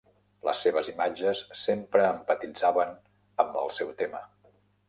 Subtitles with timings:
[0.47, 2.97] Les seves imatges sempre empatitzaven
[3.45, 4.27] amb el seu tema.